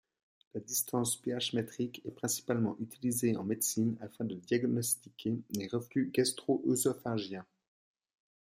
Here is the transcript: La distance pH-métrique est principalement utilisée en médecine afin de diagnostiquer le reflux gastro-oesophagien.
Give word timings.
La 0.55 0.59
distance 0.61 1.15
pH-métrique 1.17 2.01
est 2.07 2.15
principalement 2.15 2.75
utilisée 2.79 3.37
en 3.37 3.43
médecine 3.43 3.99
afin 4.01 4.25
de 4.25 4.33
diagnostiquer 4.33 5.37
le 5.53 5.69
reflux 5.77 6.09
gastro-oesophagien. 6.11 7.45